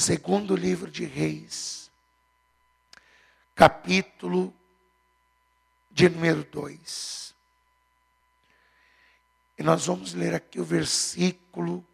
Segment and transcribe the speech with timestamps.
[0.00, 1.90] segundo livro de Reis,
[3.54, 4.52] capítulo
[5.90, 7.34] de número 2.
[9.58, 11.86] E nós vamos ler aqui o versículo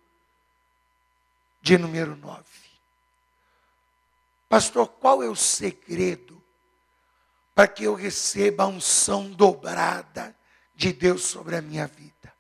[1.60, 2.44] de número 9.
[4.48, 6.40] Pastor, qual é o segredo
[7.56, 10.36] para que eu receba a unção dobrada
[10.76, 12.32] de Deus sobre a minha vida?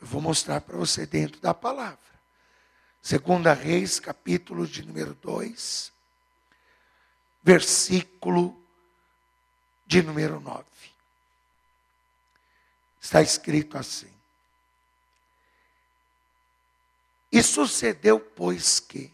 [0.00, 2.07] Eu vou mostrar para você dentro da palavra.
[3.00, 5.92] Segunda Reis, capítulo de número 2,
[7.42, 8.60] versículo
[9.86, 10.64] de número 9.
[13.00, 14.12] Está escrito assim:
[17.32, 19.10] E sucedeu, pois, que,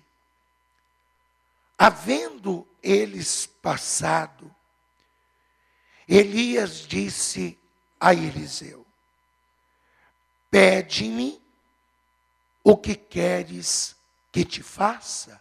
[1.79, 4.53] havendo eles passado,
[6.09, 7.59] Elias disse
[8.01, 8.85] a Eliseu:
[10.51, 11.44] Pede-me
[12.65, 13.95] o que queres
[14.33, 15.39] que te faça?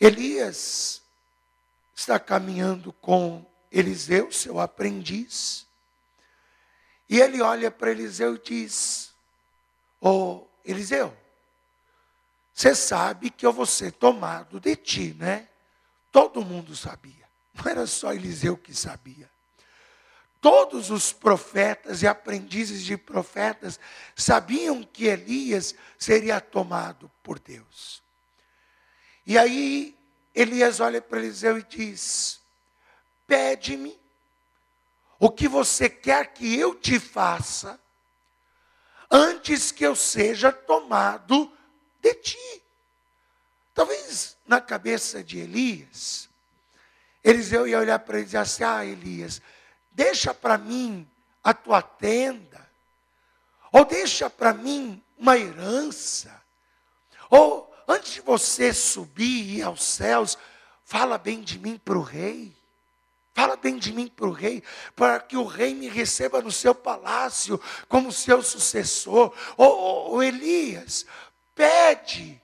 [0.00, 1.02] Elias
[1.94, 5.66] está caminhando com Eliseu, seu aprendiz,
[7.08, 9.12] e ele olha para Eliseu e diz:
[10.00, 11.16] Ô oh, Eliseu,
[12.54, 15.48] você sabe que eu vou ser tomado de ti, né?
[16.12, 19.31] Todo mundo sabia, não era só Eliseu que sabia.
[20.42, 23.78] Todos os profetas e aprendizes de profetas
[24.16, 28.02] sabiam que Elias seria tomado por Deus.
[29.24, 29.96] E aí
[30.34, 32.40] Elias olha para Eliseu e diz:
[33.24, 33.96] Pede-me
[35.16, 37.78] o que você quer que eu te faça,
[39.08, 41.56] antes que eu seja tomado
[42.00, 42.62] de ti.
[43.72, 46.28] Talvez na cabeça de Elias,
[47.22, 49.40] Eliseu ia olhar para ele e dizer assim: Ah, Elias
[49.94, 51.08] deixa para mim
[51.42, 52.68] a tua tenda,
[53.72, 56.42] ou deixa para mim uma herança,
[57.30, 60.36] ou antes de você subir e ir aos céus,
[60.84, 62.54] fala bem de mim para o rei.
[63.34, 64.62] Fala bem de mim para o rei,
[64.94, 69.32] para que o rei me receba no seu palácio como seu sucessor.
[69.56, 71.06] Ou, Elias,
[71.54, 72.38] pede,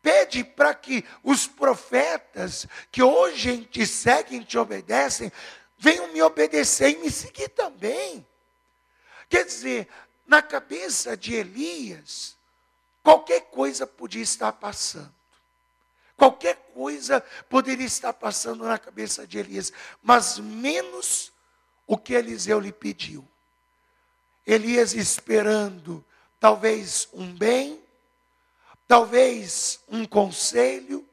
[0.00, 5.30] pede para que os profetas que hoje te seguem, te obedecem,
[5.78, 8.26] venham me obedecer e me seguir também.
[9.28, 9.88] Quer dizer,
[10.26, 12.36] na cabeça de Elias,
[13.02, 15.14] qualquer coisa podia estar passando.
[16.16, 19.72] Qualquer coisa poderia estar passando na cabeça de Elias,
[20.02, 21.30] mas menos
[21.86, 23.26] o que Eliseu lhe pediu.
[24.46, 26.04] Elias esperando
[26.40, 27.80] talvez um bem,
[28.88, 31.06] talvez um conselho,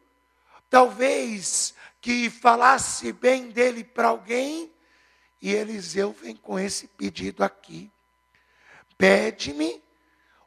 [0.70, 4.70] talvez que falasse bem dele para alguém,
[5.42, 7.90] e Eliseu vem com esse pedido aqui:
[8.98, 9.82] Pede-me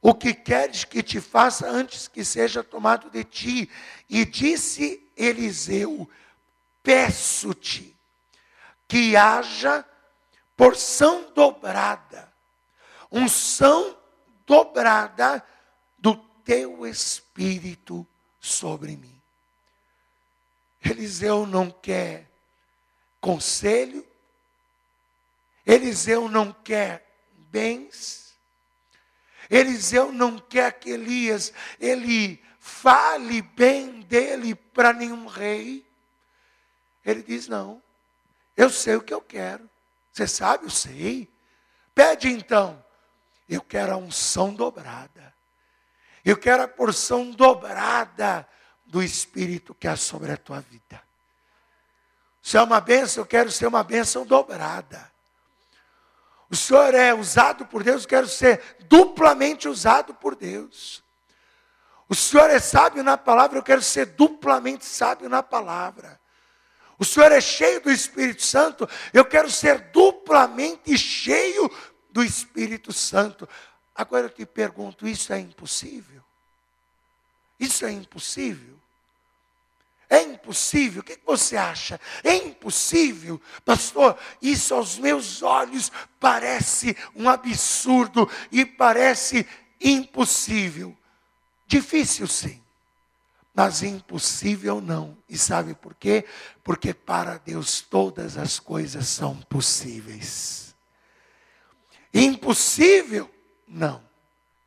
[0.02, 3.70] o que queres que te faça antes que seja tomado de ti.
[4.06, 6.06] E disse Eliseu:
[6.82, 7.96] Peço-te
[8.86, 9.82] que haja
[10.54, 12.30] porção dobrada,
[13.10, 13.96] unção
[14.46, 15.42] dobrada
[15.98, 18.06] do teu espírito
[18.38, 19.15] sobre mim.
[20.90, 22.30] Eliseu não quer
[23.20, 24.06] conselho,
[25.64, 27.06] Eliseu não quer
[27.50, 28.36] bens,
[29.50, 35.86] Eliseu não quer que Elias ele fale bem dele para nenhum rei.
[37.04, 37.82] Ele diz: Não,
[38.56, 39.68] eu sei o que eu quero.
[40.12, 40.64] Você sabe?
[40.64, 41.30] Eu sei.
[41.94, 42.84] Pede então.
[43.48, 45.32] Eu quero a unção dobrada.
[46.24, 48.48] Eu quero a porção dobrada
[48.86, 51.02] do Espírito que há sobre a tua vida.
[52.40, 55.10] Se é uma bênção, eu quero ser uma bênção dobrada.
[56.48, 61.02] O Senhor é usado por Deus, eu quero ser duplamente usado por Deus.
[62.08, 66.20] O Senhor é sábio na palavra, eu quero ser duplamente sábio na palavra.
[66.98, 71.68] O Senhor é cheio do Espírito Santo, eu quero ser duplamente cheio
[72.10, 73.48] do Espírito Santo.
[73.94, 76.22] Agora eu te pergunto: isso é impossível?
[77.58, 78.76] Isso é impossível?
[80.08, 81.00] É impossível.
[81.00, 82.00] O que você acha?
[82.22, 84.16] É impossível, pastor.
[84.40, 89.46] Isso aos meus olhos parece um absurdo e parece
[89.80, 90.96] impossível.
[91.66, 92.62] Difícil sim,
[93.52, 95.18] mas impossível não.
[95.28, 96.24] E sabe por quê?
[96.62, 100.74] Porque para Deus todas as coisas são possíveis.
[102.14, 103.28] Impossível?
[103.66, 104.02] Não.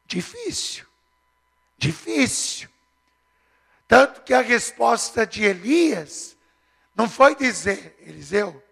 [0.06, 0.86] Difícil.
[1.78, 2.68] Difícil.
[3.90, 6.38] Tanto que a resposta de Elias
[6.96, 8.64] não foi dizer, Eliseu,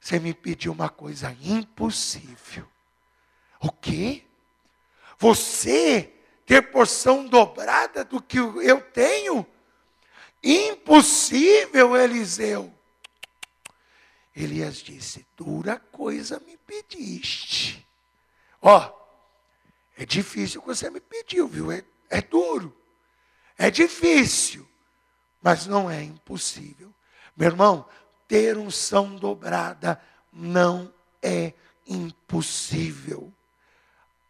[0.00, 2.68] você me pediu uma coisa impossível.
[3.60, 4.24] O quê?
[5.16, 6.12] Você
[6.44, 9.46] ter porção dobrada do que eu tenho?
[10.42, 12.74] Impossível, Eliseu.
[14.34, 17.86] Elias disse: Dura coisa me pediste.
[18.60, 18.92] Ó,
[19.96, 21.70] é difícil o que você me pediu, viu?
[21.70, 22.81] É, é duro.
[23.56, 24.68] É difícil.
[25.42, 26.92] Mas não é impossível.
[27.36, 27.86] Meu irmão,
[28.28, 30.00] ter unção dobrada
[30.32, 31.52] não é
[31.86, 33.32] impossível.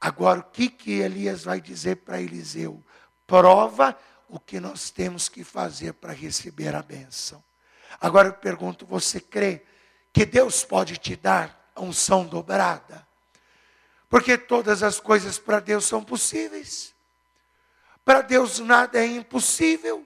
[0.01, 2.83] Agora, o que, que Elias vai dizer para Eliseu?
[3.27, 3.97] Prova
[4.29, 7.43] o que nós temos que fazer para receber a bênção.
[8.01, 9.63] Agora eu pergunto: você crê
[10.13, 13.07] que Deus pode te dar a unção dobrada?
[14.09, 16.92] Porque todas as coisas para Deus são possíveis.
[18.05, 20.05] Para Deus nada é impossível.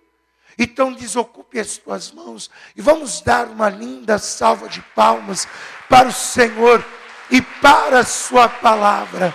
[0.58, 5.46] Então desocupe as tuas mãos e vamos dar uma linda salva de palmas
[5.88, 6.84] para o Senhor
[7.30, 9.34] e para a sua palavra.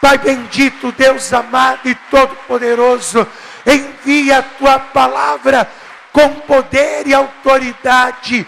[0.00, 3.26] Pai bendito, Deus amado e todo-poderoso,
[3.64, 5.70] envia a tua palavra
[6.12, 8.46] com poder e autoridade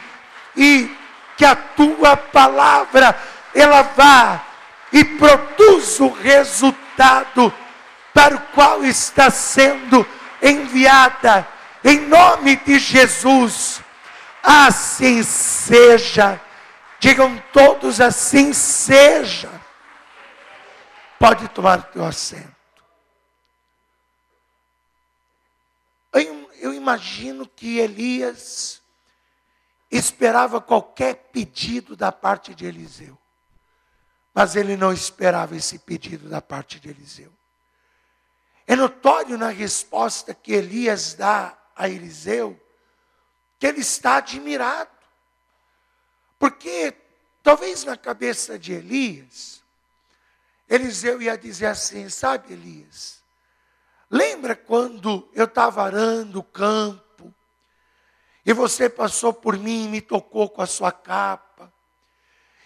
[0.56, 0.94] e
[1.36, 3.16] que a tua palavra
[3.54, 4.44] ela vá
[4.92, 7.52] e produza o resultado
[8.16, 10.06] para o qual está sendo
[10.40, 11.46] enviada
[11.84, 13.82] em nome de Jesus.
[14.42, 16.40] Assim seja.
[16.98, 19.50] Digam todos assim seja.
[21.18, 22.56] Pode tomar teu assento.
[26.14, 28.80] Eu, imagino que Elias
[29.90, 33.18] esperava qualquer pedido da parte de Eliseu.
[34.32, 37.35] Mas ele não esperava esse pedido da parte de Eliseu.
[38.66, 42.60] É notório na resposta que Elias dá a Eliseu
[43.58, 44.90] que ele está admirado.
[46.38, 46.94] Porque
[47.42, 49.62] talvez na cabeça de Elias,
[50.68, 53.22] Eliseu ia dizer assim: sabe, Elias,
[54.10, 57.34] lembra quando eu estava arando o campo
[58.44, 61.72] e você passou por mim e me tocou com a sua capa?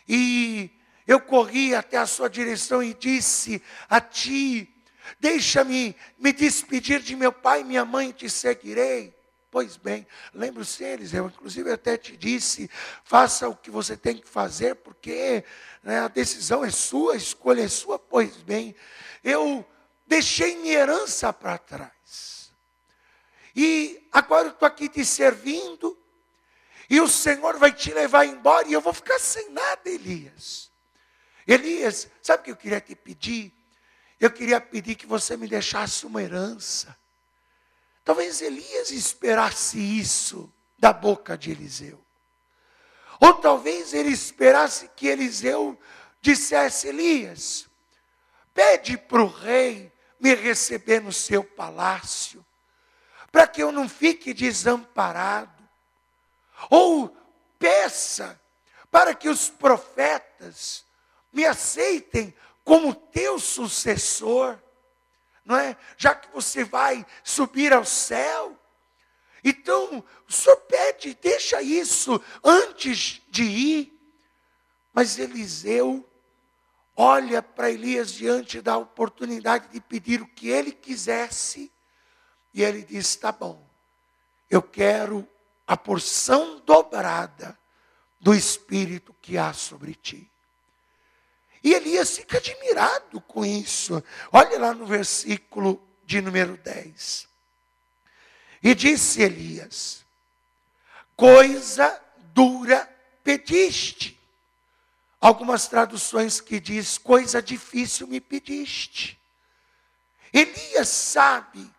[0.08, 0.70] E
[1.06, 4.79] eu corri até a sua direção e disse a ti:
[5.18, 9.14] Deixa-me me despedir de meu pai e minha mãe, te seguirei.
[9.50, 12.70] Pois bem, lembro-se eles, eu inclusive até te disse,
[13.02, 15.44] faça o que você tem que fazer, porque
[15.82, 17.98] né, a decisão é sua, a escolha é sua.
[17.98, 18.76] Pois bem,
[19.24, 19.66] eu
[20.06, 22.52] deixei minha herança para trás.
[23.56, 25.98] E agora eu estou aqui te servindo,
[26.88, 30.70] e o Senhor vai te levar embora, e eu vou ficar sem nada, Elias.
[31.44, 33.52] Elias, sabe o que eu queria te pedir?
[34.20, 36.94] Eu queria pedir que você me deixasse uma herança.
[38.04, 41.98] Talvez Elias esperasse isso da boca de Eliseu.
[43.18, 45.78] Ou talvez ele esperasse que Eliseu
[46.20, 47.68] dissesse: Elias,
[48.52, 52.44] pede para o rei me receber no seu palácio,
[53.32, 55.66] para que eu não fique desamparado.
[56.68, 57.16] Ou
[57.58, 58.38] peça
[58.90, 60.84] para que os profetas
[61.32, 62.34] me aceitem
[62.70, 64.56] como teu sucessor,
[65.44, 65.76] não é?
[65.96, 68.56] Já que você vai subir ao céu.
[69.42, 74.00] Então, o senhor pede, deixa isso antes de ir.
[74.92, 76.08] Mas Eliseu
[76.94, 81.72] olha para Elias diante da oportunidade de pedir o que ele quisesse,
[82.54, 83.68] e ele diz: tá bom,
[84.48, 85.28] eu quero
[85.66, 87.58] a porção dobrada
[88.20, 90.29] do Espírito que há sobre ti.
[91.62, 94.02] E Elias fica admirado com isso.
[94.32, 97.28] Olha lá no versículo de número 10.
[98.62, 100.04] E disse Elias:
[101.16, 102.00] Coisa
[102.32, 102.88] dura
[103.22, 104.18] pediste.
[105.20, 109.20] Algumas traduções que diz coisa difícil me pediste.
[110.32, 111.70] Elias sabe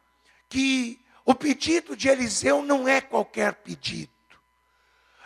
[0.47, 4.11] que o pedido de Eliseu não é qualquer pedido.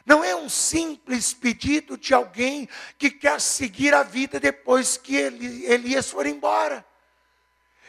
[0.06, 6.12] Não é um simples pedido de alguém que quer seguir a vida depois que Elias
[6.12, 6.86] for embora.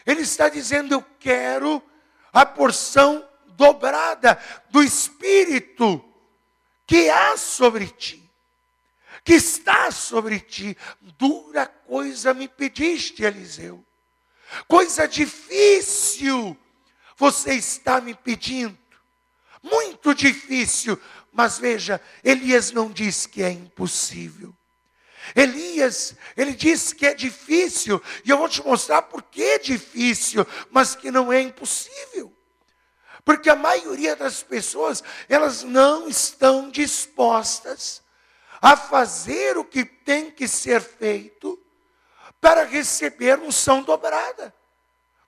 [0.06, 1.82] Ele está dizendo: Eu quero
[2.32, 6.02] a porção dobrada do Espírito
[6.86, 8.30] que há sobre ti,
[9.22, 10.76] que está sobre ti.
[11.00, 13.84] Dura coisa me pediste, Eliseu.
[14.66, 16.56] Coisa difícil
[17.16, 18.78] você está me pedindo.
[19.62, 21.00] Muito difícil
[21.36, 24.54] mas veja, Elias não diz que é impossível.
[25.34, 30.46] Elias, ele diz que é difícil, e eu vou te mostrar por que é difícil,
[30.70, 32.32] mas que não é impossível.
[33.22, 38.02] Porque a maioria das pessoas, elas não estão dispostas
[38.62, 41.62] a fazer o que tem que ser feito
[42.40, 44.54] para receber unção dobrada.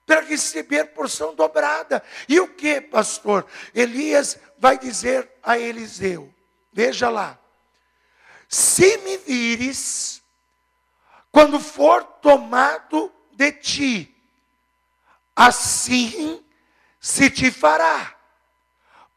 [0.09, 2.03] Para receber porção dobrada.
[2.27, 3.45] E o que, pastor?
[3.75, 6.33] Elias vai dizer a Eliseu:
[6.73, 7.37] Veja lá.
[8.47, 10.23] Se me vires,
[11.31, 14.15] quando for tomado de ti,
[15.35, 16.43] assim
[16.99, 18.17] se te fará.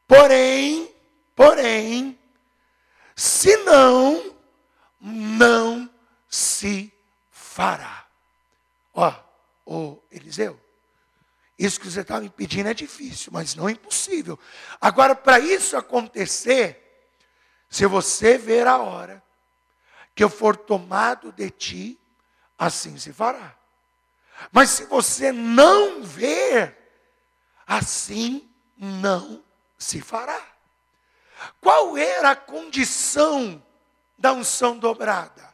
[0.06, 0.94] Porém,
[1.34, 2.18] porém,
[3.16, 4.36] se não,
[5.00, 5.88] não
[6.28, 6.92] se
[7.30, 8.06] fará.
[8.92, 9.10] Ó,
[9.64, 10.60] ô Eliseu,
[11.64, 14.38] isso que você está me pedindo é difícil, mas não é impossível.
[14.80, 17.06] Agora, para isso acontecer,
[17.68, 19.22] se você ver a hora
[20.14, 22.00] que eu for tomado de ti,
[22.58, 23.54] assim se fará.
[24.50, 26.76] Mas se você não ver,
[27.66, 29.42] assim não
[29.78, 30.40] se fará.
[31.60, 33.64] Qual era a condição
[34.18, 35.52] da unção dobrada?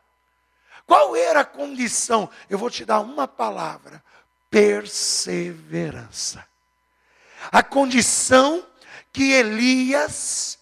[0.86, 2.30] Qual era a condição?
[2.48, 4.02] Eu vou te dar uma palavra:
[4.50, 6.46] perseverança.
[7.52, 8.66] A condição
[9.12, 10.58] que Elias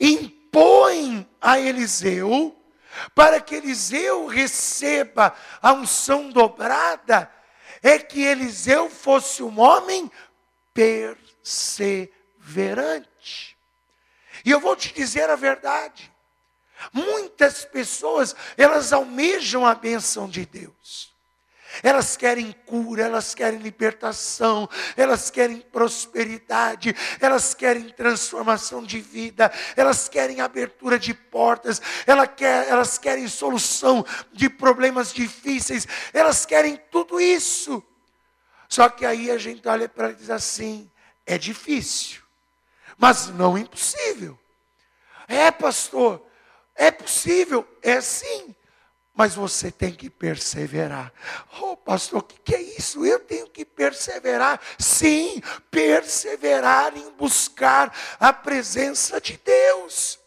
[0.00, 2.56] impõe a Eliseu,
[3.14, 7.28] para que Eliseu receba a unção dobrada,
[7.82, 10.08] é que Eliseu fosse um homem
[10.72, 13.54] perseverante.
[14.44, 16.12] E eu vou te dizer a verdade.
[16.92, 21.13] Muitas pessoas, elas almejam a bênção de Deus.
[21.82, 30.08] Elas querem cura, elas querem libertação, elas querem prosperidade, elas querem transformação de vida, elas
[30.08, 37.20] querem abertura de portas, elas, quer, elas querem solução de problemas difíceis, elas querem tudo
[37.20, 37.82] isso.
[38.68, 40.90] Só que aí a gente olha para e diz assim:
[41.26, 42.22] é difícil,
[42.96, 44.38] mas não impossível.
[45.26, 46.24] É, pastor,
[46.74, 48.54] é possível, é sim
[49.14, 51.12] mas você tem que perseverar.
[51.60, 53.06] Oh, pastor, o que, que é isso?
[53.06, 54.60] Eu tenho que perseverar.
[54.76, 55.40] Sim,
[55.70, 60.18] perseverar em buscar a presença de Deus.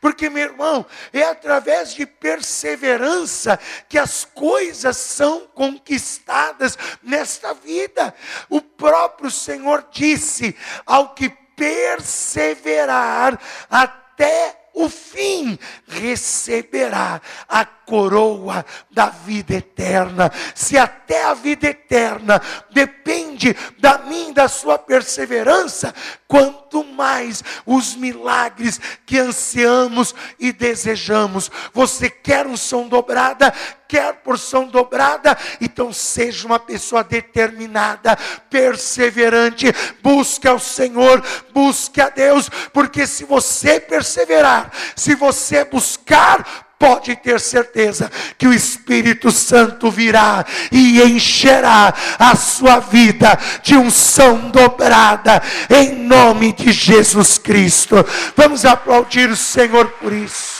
[0.00, 8.14] Porque, meu irmão, é através de perseverança que as coisas são conquistadas nesta vida.
[8.48, 10.56] O próprio Senhor disse:
[10.86, 13.38] ao que perseverar
[13.70, 20.30] até o fim, receberá a coroa da vida eterna.
[20.54, 23.98] Se até a vida eterna depende da
[24.30, 25.94] e da sua perseverança,
[26.26, 31.50] quanto mais os milagres que ansiamos e desejamos.
[31.72, 33.52] Você quer unção dobrada?
[33.90, 35.36] Quer porção dobrada?
[35.60, 38.16] Então seja uma pessoa determinada,
[38.48, 39.66] perseverante,
[40.00, 41.20] busque ao Senhor,
[41.52, 48.54] busque a Deus, porque se você perseverar, se você buscar, pode ter certeza que o
[48.54, 57.38] Espírito Santo virá e encherá a sua vida de unção dobrada, em nome de Jesus
[57.38, 58.06] Cristo.
[58.36, 60.59] Vamos aplaudir o Senhor por isso.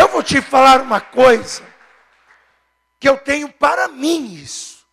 [0.00, 1.62] Eu vou te falar uma coisa
[2.98, 4.86] que eu tenho para mim isso.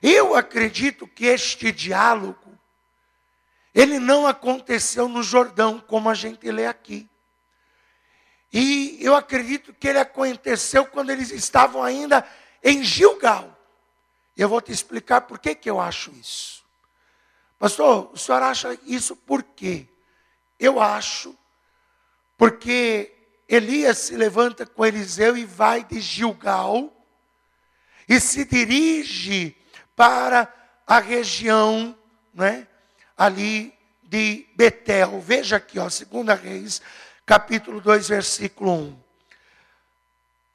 [0.00, 2.56] Eu acredito que este diálogo
[3.74, 7.10] ele não aconteceu no Jordão, como a gente lê aqui.
[8.52, 12.24] E eu acredito que ele aconteceu quando eles estavam ainda
[12.62, 13.58] em Gilgal.
[14.36, 16.64] E eu vou te explicar por que, que eu acho isso.
[17.58, 19.88] Pastor, o senhor acha isso por quê?
[20.60, 21.36] Eu acho
[22.36, 23.13] porque
[23.48, 26.92] Elias se levanta com Eliseu e vai de Gilgal
[28.08, 29.56] e se dirige
[29.94, 30.52] para
[30.86, 31.96] a região,
[32.32, 32.66] né,
[33.16, 33.72] ali
[34.02, 35.20] de Betel.
[35.20, 36.82] Veja aqui, ó, 2 Reis,
[37.24, 39.04] capítulo 2, versículo 1.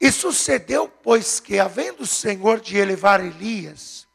[0.00, 4.06] E sucedeu, pois, que, havendo o Senhor de elevar Elias,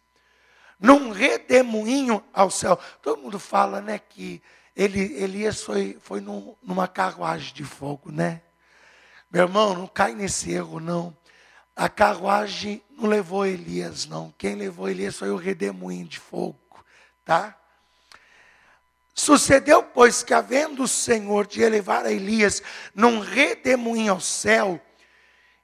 [0.79, 2.77] num redemoinho ao céu.
[3.01, 4.41] Todo mundo fala, né, que
[4.75, 8.41] ele, Elias foi, foi num, numa carruagem de fogo, né?
[9.35, 11.13] Meu irmão, não cai nesse erro, não.
[11.75, 14.33] A carruagem não levou Elias, não.
[14.37, 16.57] Quem levou Elias foi o redemoinho de fogo,
[17.25, 17.53] tá?
[19.13, 22.63] Sucedeu, pois, que havendo o Senhor de elevar a Elias
[22.93, 24.79] num redemoinho ao céu,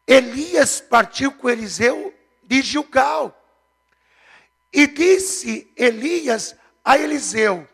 [0.06, 2.14] Elias partiu com Eliseu
[2.44, 3.42] de Gilgal.
[4.74, 7.66] E disse Elias a Eliseu: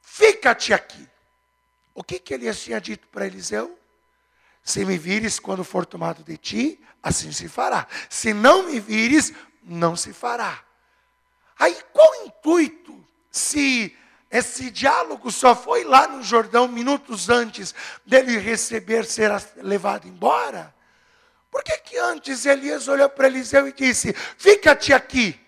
[0.00, 1.08] Fica-te aqui.
[1.94, 3.78] O que, que Elias tinha dito para Eliseu?
[4.62, 7.86] Se me vires quando for tomado de ti, assim se fará.
[8.08, 10.62] Se não me vires, não se fará.
[11.58, 13.04] Aí qual o intuito?
[13.30, 13.96] Se
[14.30, 17.74] esse diálogo só foi lá no Jordão minutos antes
[18.06, 20.74] dele receber, ser levado embora.
[21.50, 25.38] Por que, que antes Elias olhou para Eliseu e disse: Fica-te aqui,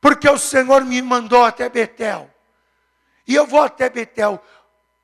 [0.00, 2.32] porque o Senhor me mandou até Betel.
[3.26, 4.42] E eu vou até Betel.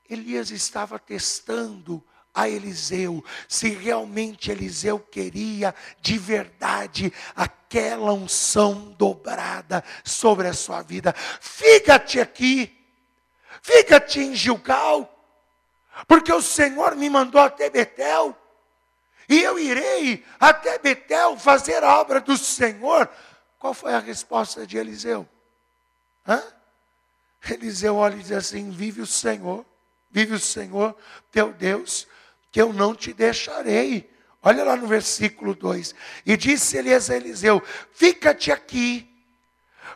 [0.08, 2.02] Elias estava testando
[2.36, 11.14] a Eliseu se realmente Eliseu queria de verdade aquela unção dobrada sobre a sua vida.
[11.40, 12.78] Fica-te aqui,
[13.62, 15.10] fica-te em Gilgal,
[16.06, 18.36] porque o Senhor me mandou até Betel.
[19.26, 23.08] E eu irei até Betel fazer a obra do Senhor.
[23.58, 25.26] Qual foi a resposta de Eliseu?
[26.28, 26.42] Hã?
[27.48, 29.64] Eliseu olha e diz assim: Vive o Senhor,
[30.10, 30.94] vive o Senhor,
[31.32, 32.06] teu Deus,
[32.56, 34.10] que eu não te deixarei.
[34.42, 35.94] Olha lá no versículo 2.
[36.24, 39.06] E disse Elias a Eliseu: Fica-te aqui,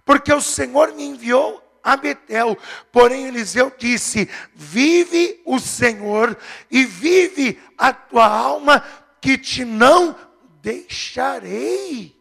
[0.05, 2.59] porque o Senhor me enviou a Betel.
[2.93, 6.37] Porém, Eliseu disse: Vive o Senhor
[6.71, 8.85] e vive a tua alma,
[9.23, 10.15] que te não
[10.61, 12.15] deixarei.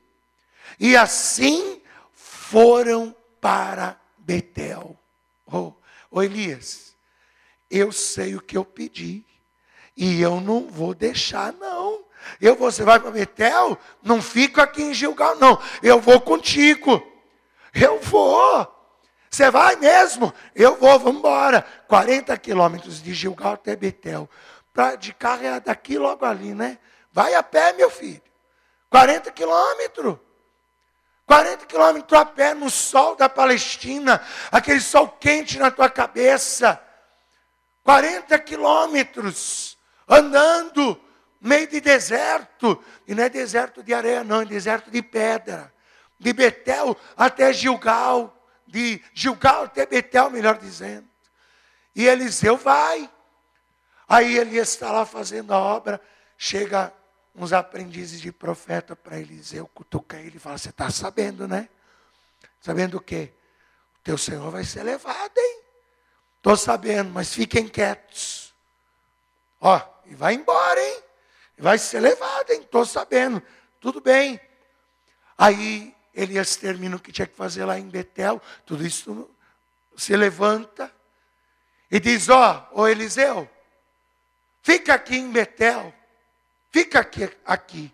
[0.80, 1.82] E assim
[2.14, 4.98] foram para Betel.
[5.46, 5.74] Oh,
[6.10, 6.96] oh Elias,
[7.70, 9.26] eu sei o que eu pedi.
[10.02, 12.06] E eu não vou deixar, não.
[12.40, 13.78] Eu, você vai para Betel?
[14.02, 15.62] Não fico aqui em Gilgal, não.
[15.84, 17.06] Eu vou contigo.
[17.74, 18.66] Eu vou.
[19.30, 20.34] Você vai mesmo?
[20.56, 21.68] Eu vou, vamos embora.
[21.90, 24.30] 40 quilômetros de Gilgal até Betel.
[24.72, 26.80] Pra, de carro é daqui logo ali, né?
[27.12, 28.22] Vai a pé, meu filho.
[28.90, 30.18] 40 quilômetros.
[31.26, 36.82] 40 quilômetros a pé no sol da Palestina, aquele sol quente na tua cabeça.
[37.84, 39.78] 40 quilômetros
[40.10, 41.00] andando,
[41.40, 45.72] meio de deserto, e não é deserto de areia, não, é deserto de pedra.
[46.20, 48.36] De Betel até Gilgal,
[48.68, 51.08] de Gilgal até Betel, melhor dizendo.
[51.96, 53.10] E Eliseu vai.
[54.08, 56.02] Aí ele está lá fazendo a obra,
[56.38, 56.92] chega
[57.36, 61.70] uns aprendizes de profeta para Eliseu, cutuca ele e fala: Você está sabendo, né?
[62.60, 63.32] Sabendo o quê?
[64.00, 65.62] O teu Senhor vai ser levado, hein?
[66.38, 68.54] Estou sabendo, mas fiquem quietos.
[69.62, 71.04] Ó, e vai embora, hein?
[71.58, 72.62] Vai ser levado, hein?
[72.62, 73.42] Estou sabendo.
[73.80, 74.40] Tudo bem.
[75.38, 78.42] Aí Elias termina o que tinha que fazer lá em Betel.
[78.66, 79.30] Tudo isso
[79.96, 80.92] se levanta
[81.92, 83.50] e diz: Ó, oh, ô Eliseu,
[84.62, 85.94] fica aqui em Betel.
[86.72, 87.94] Fica aqui, aqui.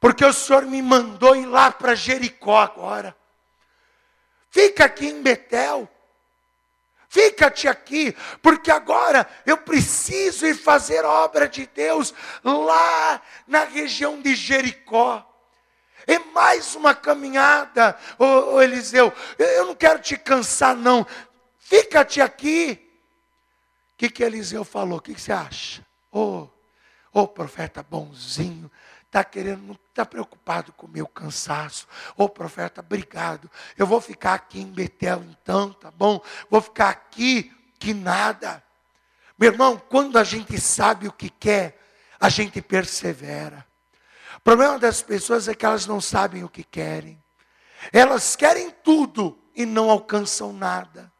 [0.00, 3.16] Porque o Senhor me mandou ir lá para Jericó agora.
[4.50, 5.88] Fica aqui em Betel.
[7.08, 12.12] Fica-te aqui, porque agora eu preciso ir fazer obra de Deus
[12.44, 15.24] lá na região de Jericó.
[16.06, 19.12] É mais uma caminhada, ô, ô Eliseu.
[19.38, 21.06] Eu não quero te cansar, não.
[21.58, 22.78] Fica-te aqui.
[23.94, 24.98] O que, que Eliseu falou?
[24.98, 25.84] O que, que você acha?
[26.12, 26.48] Ô, oh,
[27.12, 28.70] oh, profeta bonzinho,
[29.08, 31.88] está querendo, não está preocupado com o meu cansaço.
[32.16, 33.50] Ô oh, profeta, obrigado.
[33.76, 36.22] Eu vou ficar aqui em Betel então, tá bom?
[36.48, 38.62] Vou ficar aqui que nada.
[39.38, 41.80] Meu irmão, quando a gente sabe o que quer,
[42.20, 43.66] a gente persevera.
[44.36, 47.22] O problema das pessoas é que elas não sabem o que querem.
[47.92, 51.12] Elas querem tudo e não alcançam nada.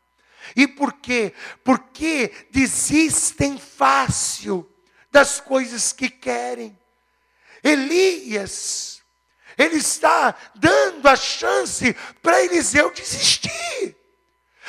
[0.55, 1.33] E por quê?
[1.65, 4.69] Porque desistem fácil
[5.11, 6.79] das coisas que querem.
[7.63, 9.03] Elias,
[9.57, 13.97] ele está dando a chance para Eliseu desistir.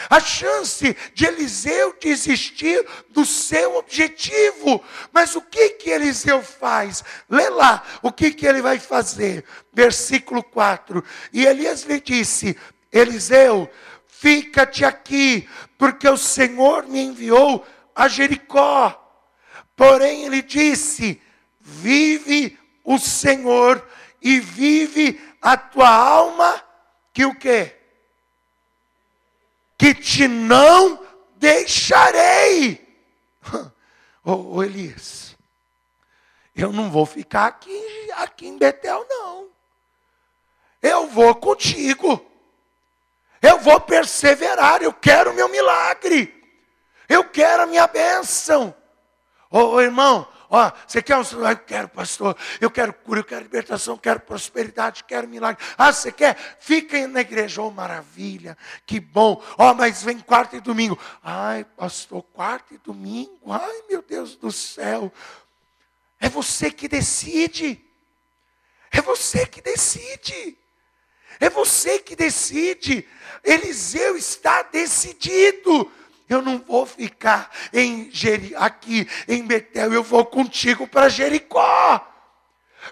[0.10, 4.84] A chance de Eliseu desistir do seu objetivo.
[5.12, 7.04] Mas o que que Eliseu faz?
[7.30, 9.43] Lê lá o que que ele vai fazer.
[9.73, 11.04] Versículo 4.
[11.34, 12.58] E Elias lhe disse:
[12.91, 13.69] Eliseu,
[14.08, 15.47] fica-te aqui,
[15.78, 18.95] porque o Senhor me enviou a Jericó.
[19.75, 21.21] Porém ele disse:
[21.60, 22.58] Vive
[22.89, 23.88] o Senhor
[24.19, 26.60] e vive a tua alma,
[27.13, 27.75] que o quê?
[29.78, 32.84] Que te não deixarei.
[34.25, 35.38] Ô, ô Elias,
[36.56, 39.49] eu não vou ficar aqui, aqui em Betel, não.
[40.82, 42.25] Eu vou contigo.
[43.39, 44.82] Eu vou perseverar.
[44.82, 46.36] Eu quero o meu milagre.
[47.08, 48.75] Eu quero a minha bênção.
[49.52, 51.51] Ô, ô irmão, Ó, você quer um celular?
[51.51, 52.35] Eu quero, pastor.
[52.59, 55.63] Eu quero cura, eu quero libertação, eu quero prosperidade, quero milagre.
[55.77, 56.35] Ah, você quer?
[56.59, 57.62] Fica na igreja.
[57.62, 58.57] Oh, maravilha.
[58.85, 59.43] Que bom.
[59.57, 60.97] Ó, mas vem quarta e domingo.
[61.23, 63.51] Ai, pastor, quarta e domingo.
[63.51, 65.13] Ai, meu Deus do céu.
[66.19, 67.79] É você que decide.
[68.91, 70.57] É você que decide.
[71.39, 73.07] É você que decide.
[73.43, 75.91] Eliseu está decidido.
[76.29, 82.05] Eu não vou ficar em Jeri, aqui em Betel, eu vou contigo para Jericó.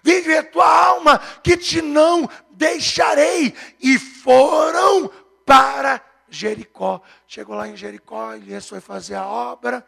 [0.03, 3.55] Vive a tua alma, que te não deixarei.
[3.79, 5.09] E foram
[5.45, 7.01] para Jericó.
[7.27, 9.85] Chegou lá em Jericó, Elias foi fazer a obra.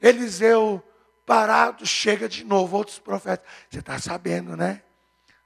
[0.00, 0.82] Eliseu
[1.26, 3.46] parado, chega de novo, outros profetas.
[3.68, 4.82] Você está sabendo, né?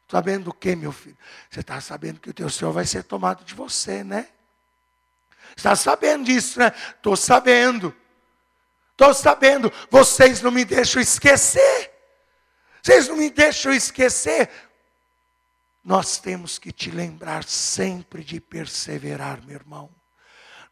[0.09, 1.17] Sabendo o que, meu filho?
[1.51, 4.29] Você está sabendo que o teu Senhor vai ser tomado de você, né?
[5.57, 6.73] Está sabendo disso, né?
[6.97, 7.95] Estou sabendo.
[8.93, 9.73] Estou sabendo.
[9.91, 11.93] Vocês não me deixam esquecer.
[12.83, 14.51] Vocês não me deixam esquecer.
[15.83, 19.91] Nós temos que te lembrar sempre de perseverar, meu irmão.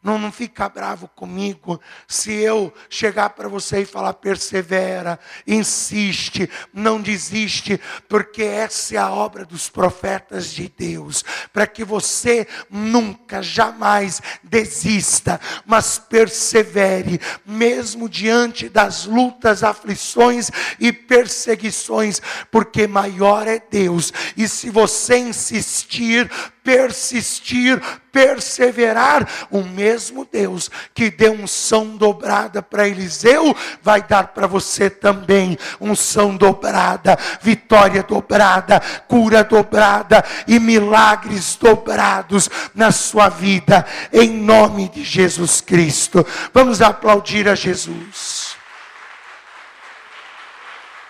[0.03, 1.79] Não, não fica bravo comigo.
[2.05, 9.09] Se eu chegar para você e falar persevera, insiste, não desiste, porque essa é a
[9.09, 18.67] obra dos profetas de Deus, para que você nunca, jamais desista, mas persevere, mesmo diante
[18.67, 26.29] das lutas, aflições e perseguições, porque maior é Deus, e se você insistir,
[26.63, 34.89] persistir, perseverar, o mesmo Deus que deu unção dobrada para Eliseu, vai dar para você
[34.89, 44.87] também unção dobrada, vitória dobrada, cura dobrada e milagres dobrados na sua vida, em nome
[44.89, 46.25] de Jesus Cristo.
[46.53, 48.55] Vamos aplaudir a Jesus.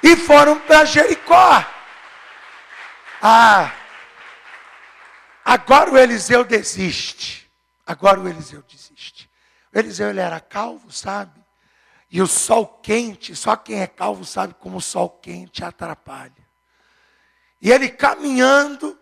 [0.02, 1.66] E foram para Jericó.
[3.22, 3.72] Ah,
[5.44, 7.50] Agora o Eliseu desiste.
[7.86, 9.30] Agora o Eliseu desiste.
[9.74, 11.44] O Eliseu ele era calvo, sabe?
[12.10, 16.32] E o sol quente, só quem é calvo sabe como o sol quente atrapalha.
[17.60, 18.98] E ele caminhando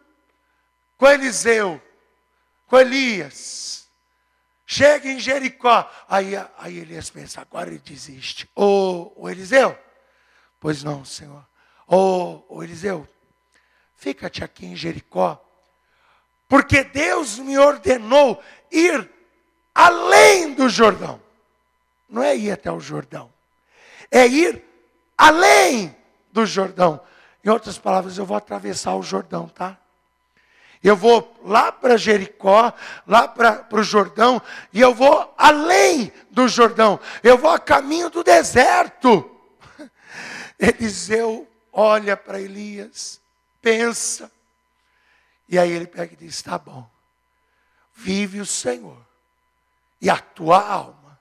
[0.97, 1.81] com Eliseu,
[2.67, 3.89] com Elias,
[4.65, 5.91] chega em Jericó.
[6.07, 8.49] Aí, aí Elias pensa, agora ele desiste.
[8.55, 9.77] Ô, ô Eliseu,
[10.59, 11.45] pois não, Senhor.
[11.85, 13.07] Ô, ô Eliseu,
[13.95, 15.43] fica-te aqui em Jericó
[16.51, 19.09] porque Deus me ordenou ir
[19.73, 21.17] além do Jordão.
[22.09, 23.31] Não é ir até o Jordão,
[24.11, 24.61] é ir
[25.17, 25.95] além
[26.29, 26.99] do Jordão.
[27.41, 29.77] Em outras palavras, eu vou atravessar o Jordão, tá?
[30.83, 32.73] Eu vou lá para Jericó,
[33.07, 34.41] lá para o Jordão,
[34.73, 36.99] e eu vou além do Jordão.
[37.23, 39.39] Eu vou a caminho do deserto.
[40.59, 43.21] Eliseu olha para Elias,
[43.61, 44.29] pensa,
[45.51, 46.89] e aí ele pega e diz: Está bom,
[47.93, 49.05] vive o Senhor
[49.99, 51.19] e a tua alma,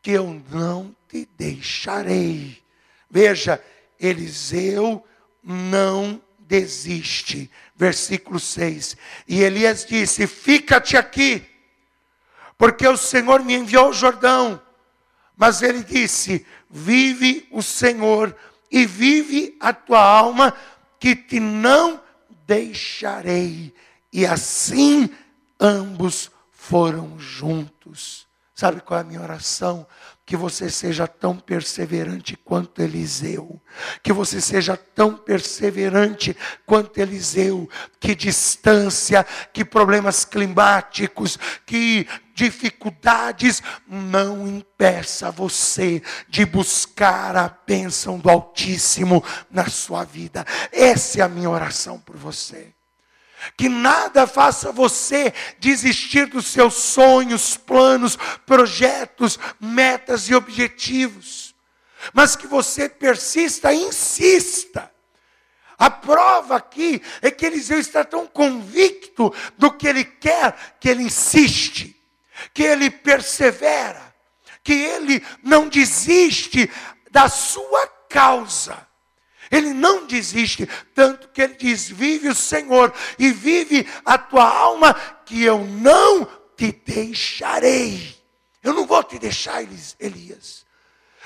[0.00, 2.62] que eu não te deixarei.
[3.10, 3.62] Veja,
[4.00, 5.06] Eliseu
[5.42, 7.50] não desiste.
[7.76, 8.96] Versículo 6.
[9.28, 11.46] E Elias disse: Fica-te aqui,
[12.56, 14.62] porque o Senhor me enviou ao Jordão.
[15.36, 18.34] Mas ele disse: Vive o Senhor
[18.70, 20.56] e vive a tua alma,
[20.98, 22.07] que te não
[22.48, 23.74] deixarei.
[24.10, 25.10] E assim
[25.60, 28.26] ambos foram juntos.
[28.54, 29.86] Sabe qual é a minha oração?
[30.28, 33.58] Que você seja tão perseverante quanto Eliseu.
[34.02, 36.36] Que você seja tão perseverante
[36.66, 37.66] quanto Eliseu.
[37.98, 48.28] Que distância, que problemas climáticos, que dificuldades não impeça você de buscar a bênção do
[48.28, 50.44] Altíssimo na sua vida.
[50.70, 52.77] Essa é a minha oração por você.
[53.56, 61.54] Que nada faça você desistir dos seus sonhos, planos, projetos, metas e objetivos.
[62.12, 64.90] Mas que você persista e insista.
[65.78, 71.04] A prova aqui é que Eliseu está tão convicto do que ele quer, que ele
[71.04, 71.94] insiste,
[72.52, 74.12] que ele persevera,
[74.64, 76.68] que ele não desiste
[77.12, 78.87] da sua causa.
[79.50, 84.94] Ele não desiste, tanto que ele diz: Vive o Senhor e vive a tua alma,
[85.24, 88.16] que eu não te deixarei.
[88.62, 90.66] Eu não vou te deixar, Elias.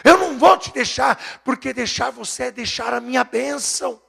[0.05, 4.01] Eu não vou te deixar, porque deixar você é deixar a minha bênção.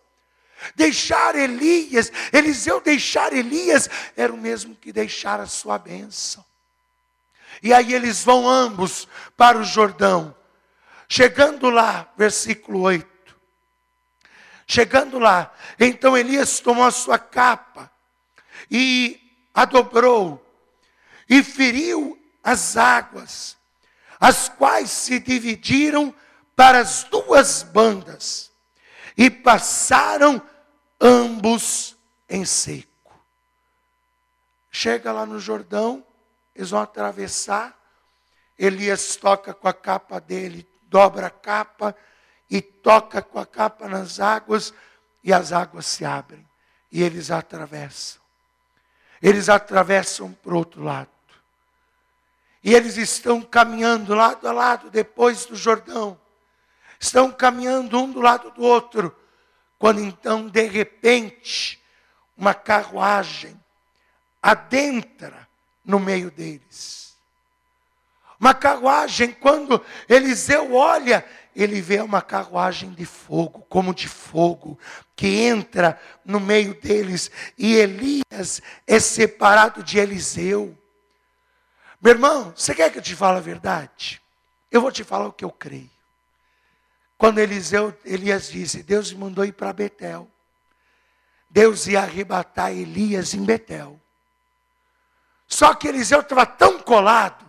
[0.75, 6.43] Deixar Elias, Eliseu deixar Elias, era o mesmo que deixar a sua bênção.
[7.61, 10.35] E aí eles vão ambos para o Jordão.
[11.07, 13.12] Chegando lá, versículo 8.
[14.65, 17.91] Chegando lá, então Elias tomou a sua capa
[18.71, 19.19] e
[19.53, 20.43] a dobrou
[21.29, 23.57] e feriu as águas,
[24.19, 26.13] as quais se dividiram
[26.55, 28.51] para as duas bandas
[29.17, 30.41] e passaram
[30.99, 31.95] ambos
[32.29, 33.13] em seco.
[34.71, 36.03] Chega lá no Jordão,
[36.55, 37.77] eles vão atravessar.
[38.57, 41.95] Elias toca com a capa dele, dobra a capa
[42.49, 44.73] e toca com a capa nas águas,
[45.23, 46.45] e as águas se abrem
[46.93, 48.21] e eles atravessam.
[49.19, 51.09] Eles atravessam para o outro lado.
[52.63, 56.19] E eles estão caminhando lado a lado depois do Jordão.
[56.99, 59.13] Estão caminhando um do lado do outro.
[59.79, 61.81] Quando então, de repente,
[62.37, 63.59] uma carruagem
[64.39, 65.47] adentra
[65.83, 67.17] no meio deles.
[68.39, 74.77] Uma carruagem, quando Eliseu olha, ele vê uma carruagem de fogo, como de fogo,
[75.15, 80.77] que entra no meio deles, e Elias é separado de Eliseu.
[82.01, 84.21] Meu irmão, você quer que eu te fale a verdade?
[84.71, 85.89] Eu vou te falar o que eu creio.
[87.17, 90.29] Quando Eliseu, Elias disse, Deus me mandou ir para Betel.
[91.49, 94.01] Deus ia arrebatar Elias em Betel.
[95.47, 97.42] Só que Eliseu estava tão colado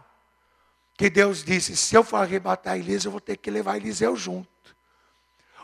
[0.96, 4.48] que Deus disse: se eu for arrebatar Elias, eu vou ter que levar Eliseu junto.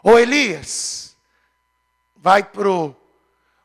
[0.02, 1.16] Ô Elias,
[2.16, 2.96] vai pro,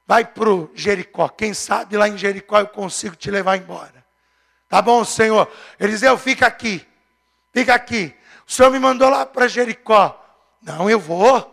[0.06, 1.28] vai pro Jericó.
[1.30, 4.06] Quem sabe lá em Jericó eu consigo te levar embora.
[4.67, 5.49] Tá bom, Senhor?
[5.80, 6.86] Eliseu, fica aqui.
[7.54, 8.13] Fica aqui.
[8.47, 10.21] O Senhor me mandou lá para Jericó.
[10.62, 11.51] Não, eu vou.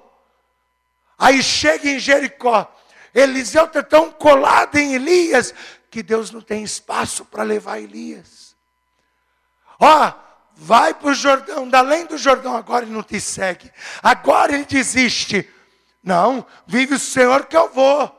[1.17, 2.71] Aí chega em Jericó.
[3.15, 5.55] Eliseu está tão colado em Elias
[5.91, 8.52] que Deus não tem espaço para levar Elias.
[9.85, 10.13] Ó, oh,
[10.55, 13.69] vai para o Jordão, além do Jordão, agora ele não te segue.
[14.01, 15.49] Agora ele desiste.
[16.01, 18.17] Não, vive o Senhor que eu vou.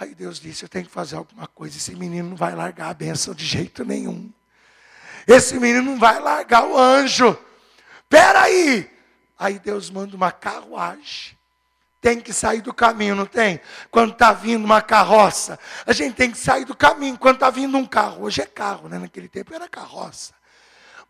[0.00, 1.76] Aí Deus disse: Eu tenho que fazer alguma coisa.
[1.76, 4.28] Esse menino não vai largar a bênção de jeito nenhum.
[5.24, 7.38] Esse menino não vai largar o anjo.
[8.02, 8.90] Espera aí.
[9.38, 11.38] Aí Deus manda uma carruagem
[12.00, 13.60] tem que sair do caminho, não tem?
[13.90, 17.18] Quando está vindo uma carroça, a gente tem que sair do caminho.
[17.18, 18.98] Quando está vindo um carro, hoje é carro, né?
[18.98, 20.37] naquele tempo era carroça.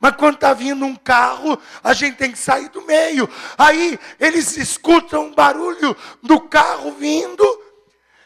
[0.01, 3.29] Mas quando está vindo um carro, a gente tem que sair do meio.
[3.57, 7.45] Aí eles escutam um barulho do carro vindo.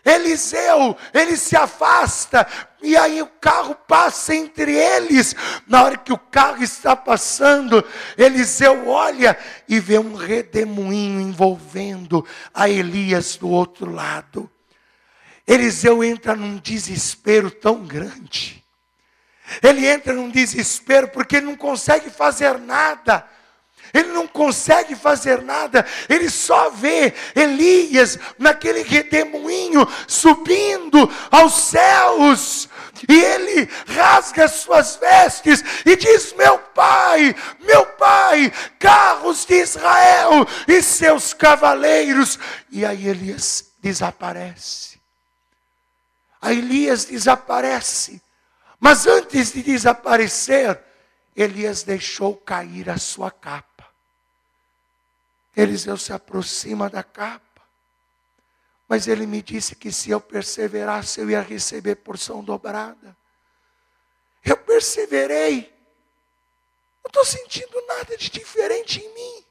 [0.05, 2.45] Eliseu, ele se afasta,
[2.83, 5.35] e aí o carro passa entre eles.
[5.67, 7.85] Na hora que o carro está passando,
[8.19, 14.51] Eliseu olha e vê um redemoinho envolvendo a Elias do outro lado.
[15.47, 18.62] Eliseu entra num desespero tão grande.
[19.63, 23.27] Ele entra num desespero porque ele não consegue fazer nada.
[23.93, 32.71] Ele não consegue fazer nada, ele só vê Elias naquele redemoinho subindo aos céus.
[33.07, 40.81] E ele rasga suas vestes e diz: Meu pai, meu pai, carros de Israel e
[40.83, 42.39] seus cavaleiros.
[42.71, 44.99] E aí Elias desaparece.
[46.41, 48.23] A Elias desaparece.
[48.85, 50.83] Mas antes de desaparecer,
[51.37, 53.89] Elias deixou cair a sua capa.
[55.57, 57.63] Eliseu se aproxima da capa.
[58.89, 63.17] Mas ele me disse que se eu perseverasse, eu ia receber porção dobrada.
[64.45, 65.73] Eu perseverei.
[67.05, 69.45] Não estou sentindo nada de diferente em mim.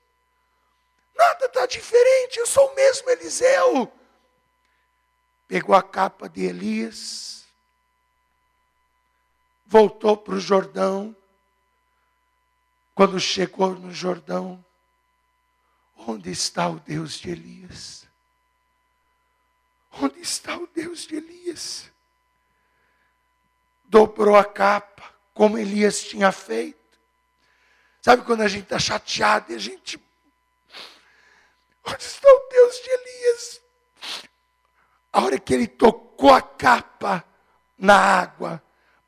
[1.16, 3.90] Nada está diferente, eu sou o mesmo Eliseu.
[5.48, 7.41] Pegou a capa de Elias,
[9.72, 11.16] voltou para o Jordão.
[12.94, 14.64] Quando chegou no Jordão,
[16.08, 18.08] Onde está o Deus de Elias?
[19.92, 21.92] Onde está o Deus de Elias?
[23.86, 26.80] Dobrou a capa, como Elias tinha feito.
[28.02, 30.02] Sabe quando a gente está chateado e a gente.
[31.86, 33.62] Onde está o Deus de Elias?
[35.14, 37.24] A hora que ele tocou a capa
[37.78, 38.64] na água,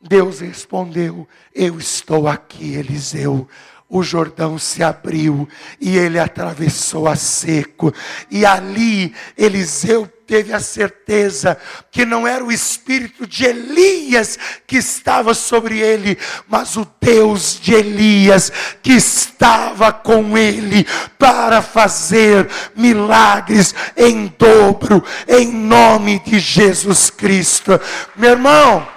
[0.08, 3.48] Deus respondeu: Eu estou aqui, Eliseu
[3.94, 5.48] o Jordão se abriu
[5.80, 7.94] e ele atravessou a seco.
[8.32, 11.56] E ali Eliseu teve a certeza
[11.92, 17.76] que não era o espírito de Elias que estava sobre ele, mas o Deus de
[17.76, 20.88] Elias que estava com ele
[21.20, 27.80] para fazer milagres em dobro, em nome de Jesus Cristo.
[28.16, 28.88] Meu irmão,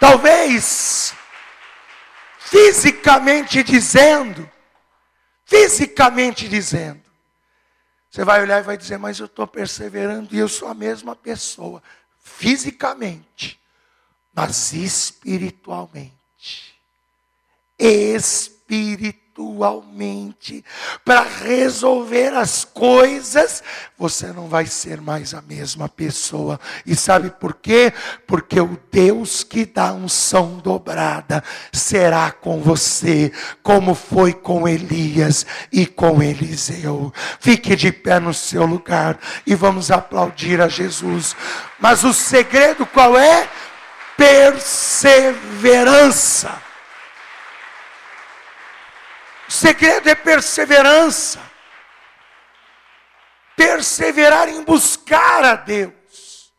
[0.00, 1.14] talvez
[2.38, 4.50] fisicamente dizendo,
[5.44, 7.02] fisicamente dizendo,
[8.10, 11.14] você vai olhar e vai dizer, mas eu estou perseverando e eu sou a mesma
[11.14, 11.80] pessoa,
[12.18, 13.60] fisicamente,
[14.34, 16.74] mas espiritualmente.
[17.78, 20.62] Espiritualmente espiritualmente
[21.04, 23.62] para resolver as coisas,
[23.98, 26.60] você não vai ser mais a mesma pessoa.
[26.86, 27.92] E sabe por quê?
[28.26, 35.86] Porque o Deus que dá unção dobrada será com você, como foi com Elias e
[35.86, 37.12] com Eliseu.
[37.38, 41.34] Fique de pé no seu lugar e vamos aplaudir a Jesus.
[41.78, 43.48] Mas o segredo qual é?
[44.16, 46.69] Perseverança.
[49.50, 51.40] O segredo é perseverança.
[53.56, 56.52] Perseverar em buscar a Deus.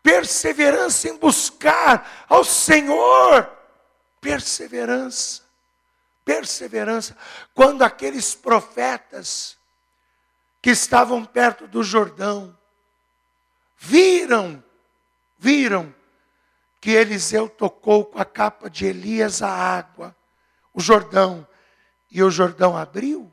[0.00, 3.50] Perseverança em buscar ao Senhor.
[4.20, 5.42] Perseverança.
[6.24, 7.16] Perseverança.
[7.52, 9.58] Quando aqueles profetas
[10.62, 12.56] que estavam perto do Jordão
[13.76, 14.62] viram,
[15.36, 15.92] viram
[16.80, 20.14] que Eliseu tocou com a capa de Elias a água,
[20.72, 21.44] o Jordão,
[22.10, 23.32] e o Jordão abriu,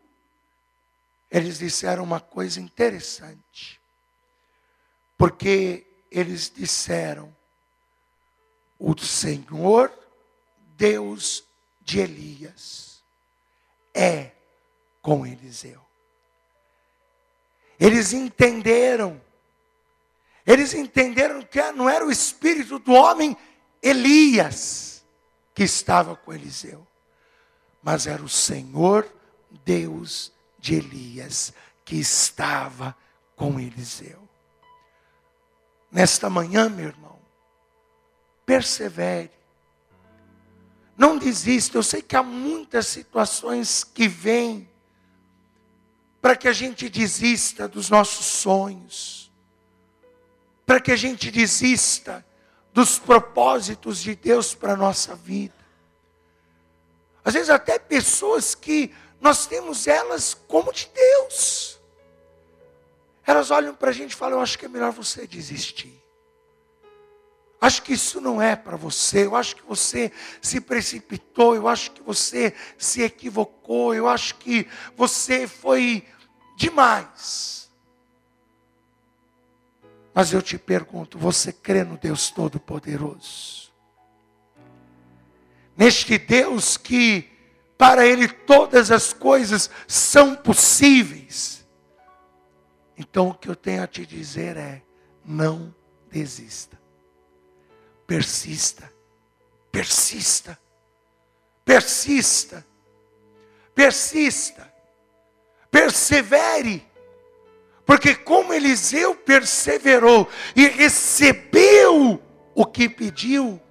[1.31, 3.81] eles disseram uma coisa interessante.
[5.17, 7.35] Porque eles disseram:
[8.77, 9.91] O Senhor,
[10.77, 11.43] Deus
[11.81, 13.03] de Elias,
[13.93, 14.31] é
[15.01, 15.81] com Eliseu.
[17.79, 19.21] Eles entenderam,
[20.45, 23.35] eles entenderam que não era o espírito do homem
[23.81, 25.03] Elias
[25.53, 26.85] que estava com Eliseu
[27.87, 29.09] mas era o Senhor
[29.63, 31.53] Deus de Elias
[31.85, 32.93] que estava
[33.33, 34.27] com Eliseu.
[35.89, 37.17] Nesta manhã, meu irmão,
[38.45, 39.31] persevere.
[40.97, 41.77] Não desista.
[41.77, 44.69] Eu sei que há muitas situações que vêm
[46.21, 49.31] para que a gente desista dos nossos sonhos,
[50.65, 52.25] para que a gente desista
[52.73, 55.56] dos propósitos de Deus para a nossa vida.
[57.27, 61.77] Às vezes até pessoas que nós temos elas como de Deus.
[63.25, 66.01] Elas olham para a gente e falam, eu acho que é melhor você desistir.
[67.59, 69.25] Acho que isso não é para você.
[69.25, 70.09] Eu acho que você
[70.41, 71.53] se precipitou.
[71.53, 73.93] Eu acho que você se equivocou.
[73.93, 76.07] Eu acho que você foi
[76.55, 77.69] demais.
[80.13, 83.66] Mas eu te pergunto: você crê no Deus Todo-Poderoso?
[85.77, 87.29] Neste Deus que
[87.77, 91.65] para Ele todas as coisas são possíveis.
[92.97, 94.81] Então o que eu tenho a te dizer é:
[95.23, 95.73] não
[96.09, 96.79] desista,
[98.07, 98.91] persista,
[99.71, 100.59] persista,
[101.63, 102.65] persista,
[103.75, 104.73] persista,
[105.69, 106.87] persevere.
[107.85, 112.21] Porque como Eliseu perseverou e recebeu
[112.53, 113.61] o que pediu,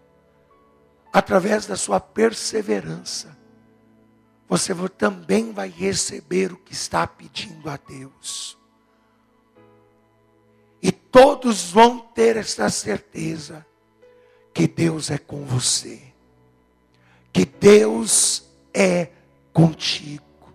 [1.17, 3.35] através da sua perseverança,
[4.47, 8.59] você também vai receber o que está pedindo a Deus.
[10.83, 13.65] E todos vão ter essa certeza
[14.53, 16.03] que Deus é com você,
[17.33, 19.09] que Deus é
[19.55, 20.53] contigo,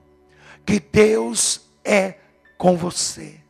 [0.63, 2.19] que Deus é
[2.55, 3.40] com você.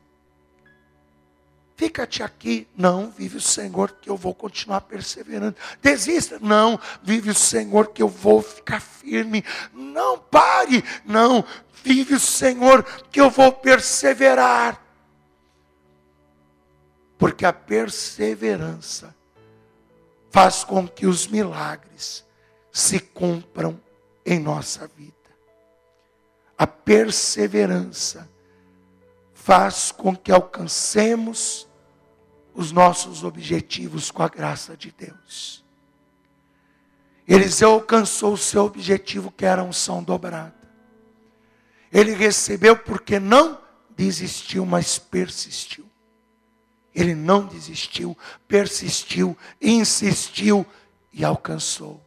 [1.82, 2.67] Fica-te aqui.
[2.78, 5.56] Não, vive o Senhor que eu vou continuar perseverando.
[5.82, 6.38] Desista.
[6.39, 9.44] Não, vive o Senhor que eu vou ficar firme.
[9.74, 10.84] Não, pare.
[11.04, 11.44] Não,
[11.84, 14.80] vive o Senhor que eu vou perseverar.
[17.17, 19.15] Porque a perseverança
[20.30, 22.24] faz com que os milagres
[22.72, 23.82] se cumpram
[24.24, 25.15] em nossa vida.
[26.56, 28.30] A perseverança
[29.34, 31.71] faz com que alcancemos
[32.54, 35.64] os nossos objetivos com a graça de Deus.
[37.28, 40.54] Eliseu alcançou o seu objetivo, que era unção dobrada.
[41.92, 43.60] Ele recebeu porque não
[43.96, 45.90] desistiu, mas persistiu.
[46.94, 50.66] Ele não desistiu, persistiu, insistiu
[51.14, 52.02] e alcançou.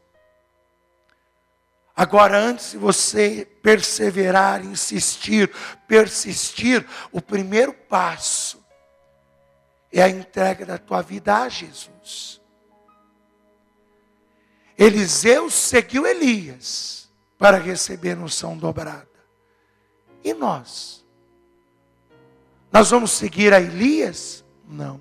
[1.97, 5.51] Agora, antes de você perseverar, insistir,
[5.87, 8.64] persistir, o primeiro passo
[9.95, 12.41] é a entrega da tua vida a Jesus.
[14.77, 19.09] Eliseu seguiu Elias para receber unção dobrada.
[20.25, 21.05] E nós?
[22.73, 24.45] Nós vamos seguir a Elias?
[24.67, 25.01] Não.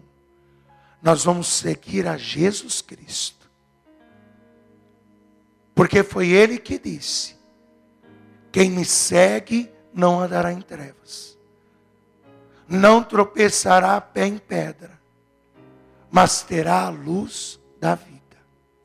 [1.02, 3.50] Nós vamos seguir a Jesus Cristo.
[5.74, 7.36] Porque foi ele que disse:
[8.52, 11.33] Quem me segue não andará em trevas
[12.68, 14.99] não tropeçará pé em pedra,
[16.11, 18.14] mas terá a luz da vida.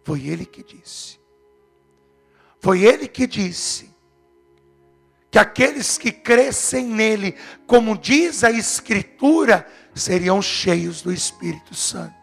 [0.04, 1.18] Foi ele que disse.
[2.60, 3.94] Foi ele que disse
[5.30, 12.14] que aqueles que crescem nele, como diz a Escritura, seriam cheios do Espírito Santo,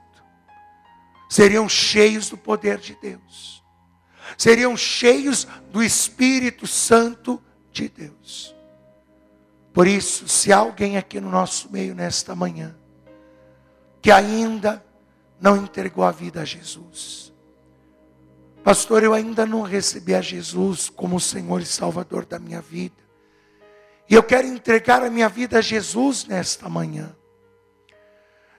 [1.30, 3.64] seriam cheios do poder de Deus,
[4.38, 7.42] seriam cheios do Espírito Santo
[7.72, 8.55] de Deus.
[9.76, 12.74] Por isso, se há alguém aqui no nosso meio nesta manhã,
[14.02, 14.82] que ainda
[15.38, 17.34] não entregou a vida a Jesus,
[18.64, 22.96] Pastor, eu ainda não recebi a Jesus como Senhor e Salvador da minha vida.
[24.10, 27.14] E eu quero entregar a minha vida a Jesus nesta manhã.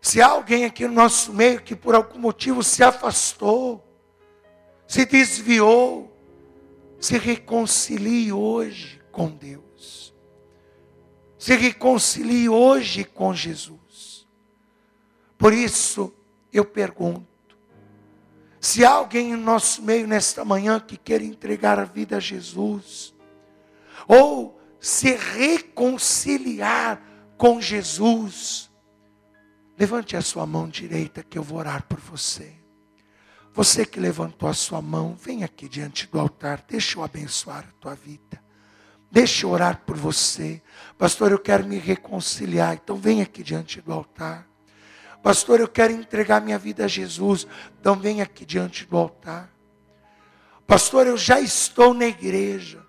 [0.01, 3.83] Se há alguém aqui no nosso meio que por algum motivo se afastou,
[4.87, 6.15] se desviou,
[7.01, 10.15] se reconcilie hoje com Deus.
[11.39, 14.27] Se reconcilie hoje com Jesus.
[15.37, 16.13] Por isso,
[16.53, 17.59] eu pergunto:
[18.61, 23.15] se há alguém em nosso meio nesta manhã que quer entregar a vida a Jesus,
[24.09, 27.03] ou se reconciliar
[27.37, 28.71] com Jesus,
[29.79, 32.55] levante a sua mão direita que eu vou orar por você.
[33.53, 37.81] Você que levantou a sua mão, vem aqui diante do altar, deixa eu abençoar a
[37.81, 38.46] tua vida.
[39.17, 40.61] Deixa eu orar por você.
[40.99, 42.75] Pastor, eu quero me reconciliar.
[42.75, 44.47] Então vem aqui diante do altar.
[45.23, 47.47] Pastor, eu quero entregar minha vida a Jesus.
[47.81, 49.51] Então vem aqui diante do altar.
[50.67, 52.85] Pastor, eu já estou na igreja.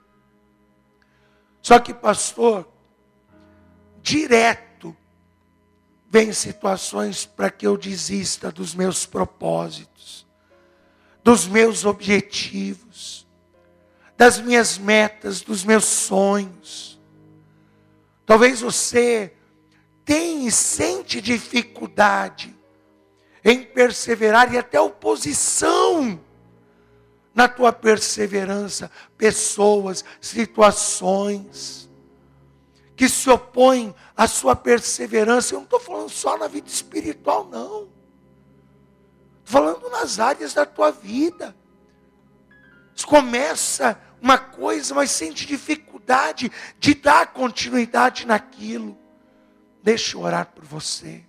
[1.62, 2.68] Só que, pastor,
[4.02, 4.94] direto
[6.10, 10.28] vem situações para que eu desista dos meus propósitos,
[11.24, 13.27] dos meus objetivos,
[14.18, 17.00] das minhas metas, dos meus sonhos.
[18.26, 19.34] Talvez você
[20.04, 22.54] tem e sente dificuldade
[23.46, 26.20] em perseverar e até oposição
[27.34, 31.88] na tua perseverança, pessoas, situações
[32.96, 35.54] que se opõem à sua perseverança.
[35.54, 37.88] Eu não estou falando só na vida espiritual, não.
[39.44, 41.56] Estou falando nas áreas da tua vida.
[43.06, 48.98] Começa uma coisa, mas sente dificuldade de dar continuidade naquilo.
[49.84, 51.24] Deixa eu orar por você.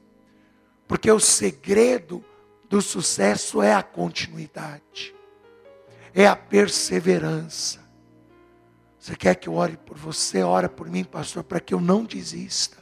[0.87, 2.25] Porque o segredo
[2.69, 5.15] do sucesso é a continuidade,
[6.15, 7.87] é a perseverança.
[8.99, 10.43] Você quer que eu ore por você?
[10.43, 12.79] Ora por mim, pastor, para que eu não desista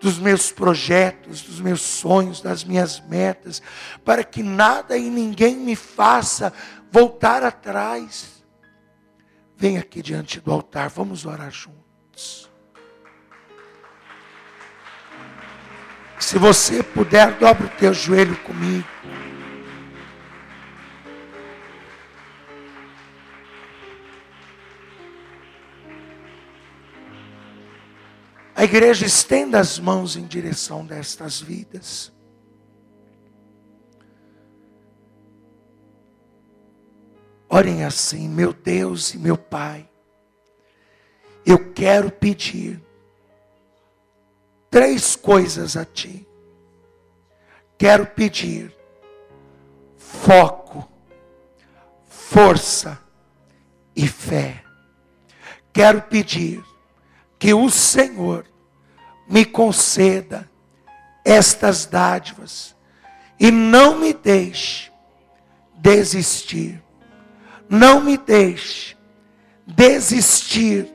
[0.00, 3.60] dos meus projetos, dos meus sonhos, das minhas metas,
[4.04, 6.52] para que nada e ninguém me faça
[6.90, 8.37] voltar atrás.
[9.60, 12.48] Vem aqui diante do altar, vamos orar juntos.
[16.20, 18.86] Se você puder, dobre o teu joelho comigo.
[28.54, 32.12] A igreja estenda as mãos em direção destas vidas.
[37.58, 39.88] Orem assim, meu Deus e meu Pai,
[41.44, 42.80] eu quero pedir
[44.70, 46.24] três coisas a Ti.
[47.76, 48.72] Quero pedir
[49.96, 50.88] foco,
[52.06, 52.96] força
[53.96, 54.62] e fé.
[55.72, 56.64] Quero pedir
[57.40, 58.46] que o Senhor
[59.28, 60.48] me conceda
[61.24, 62.76] estas dádivas
[63.40, 64.92] e não me deixe
[65.74, 66.80] desistir.
[67.68, 68.96] Não me deixe
[69.66, 70.88] desistir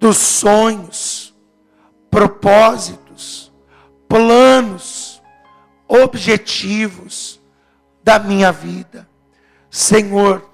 [0.00, 1.34] dos sonhos
[2.10, 3.52] propósitos,
[4.08, 5.22] planos,
[5.86, 7.40] objetivos
[8.02, 9.08] da minha vida.
[9.70, 10.48] Senhor,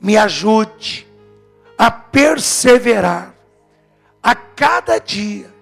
[0.00, 1.06] me ajude
[1.76, 3.34] a perseverar
[4.22, 5.52] a cada dia,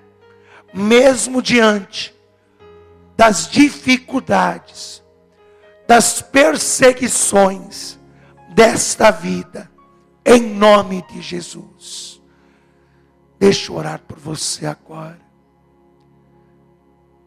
[0.72, 2.14] mesmo diante
[3.16, 5.02] das dificuldades,
[5.86, 7.98] das perseguições
[8.54, 9.70] desta vida,
[10.24, 12.20] em nome de Jesus.
[13.38, 15.20] Deixa eu orar por você agora.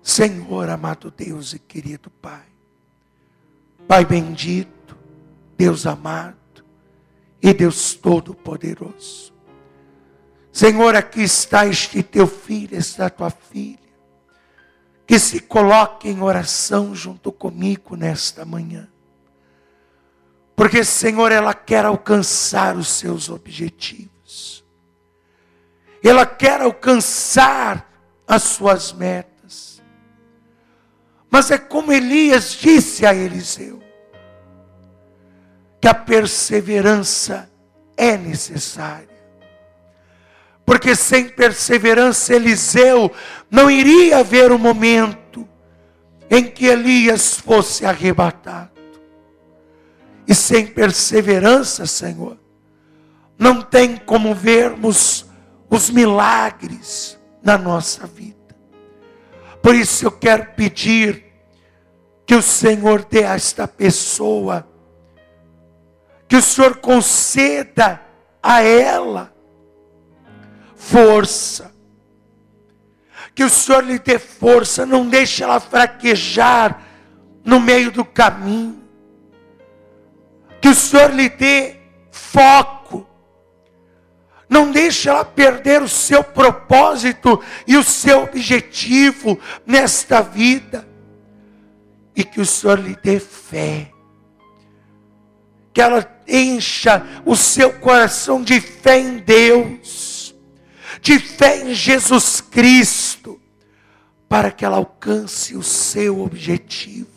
[0.01, 2.45] Senhor, amado Deus e querido Pai,
[3.87, 4.97] Pai bendito,
[5.57, 6.63] Deus amado
[7.41, 9.33] e Deus todo-poderoso.
[10.51, 13.77] Senhor, aqui está este teu filho, esta tua filha,
[15.05, 18.87] que se coloque em oração junto comigo nesta manhã.
[20.55, 24.15] Porque, Senhor, ela quer alcançar os seus objetivos
[26.07, 27.91] ela quer alcançar
[28.27, 29.81] as suas metas.
[31.29, 33.81] Mas é como Elias disse a Eliseu:
[35.81, 37.49] que a perseverança
[37.97, 39.15] é necessária.
[40.65, 43.11] Porque sem perseverança, Eliseu
[43.51, 45.47] não iria haver o momento
[46.29, 48.74] em que Elias fosse arrebatado.
[50.27, 52.37] E sem perseverança, Senhor,
[53.37, 55.25] não tem como vermos
[55.69, 58.35] os milagres na nossa vida.
[59.61, 61.25] Por isso eu quero pedir
[62.25, 64.67] que o Senhor dê a esta pessoa,
[66.27, 68.01] que o Senhor conceda
[68.41, 69.33] a ela
[70.75, 71.73] força.
[73.33, 76.81] Que o Senhor lhe dê força, não deixe ela fraquejar
[77.43, 78.84] no meio do caminho.
[80.65, 81.75] Que o Senhor lhe dê
[82.09, 83.07] foco.
[84.49, 90.87] Não deixe ela perder o seu propósito e o seu objetivo nesta vida.
[92.15, 93.91] E que o Senhor lhe dê fé.
[95.71, 100.33] Que ela encha o seu coração de fé em Deus
[100.99, 103.39] de fé em Jesus Cristo,
[104.27, 107.14] para que ela alcance o seu objetivo.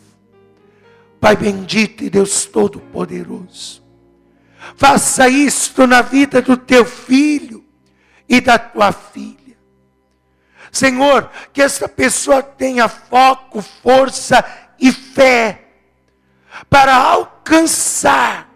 [1.19, 3.83] Pai bendito e Deus Todo-Poderoso,
[4.75, 7.63] faça isto na vida do teu filho
[8.27, 9.57] e da tua filha.
[10.71, 14.43] Senhor, que essa pessoa tenha foco, força
[14.79, 15.65] e fé
[16.69, 18.49] para alcançar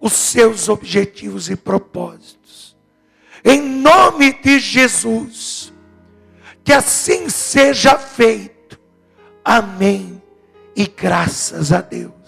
[0.00, 2.40] os seus objetivos e propósitos
[3.44, 5.72] em nome de Jesus.
[6.62, 8.78] Que assim seja feito.
[9.44, 10.19] Amém.
[10.76, 12.19] E graças a Deus.